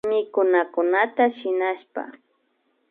Mikunakunata 0.09 1.23
shinashpa 1.37 2.01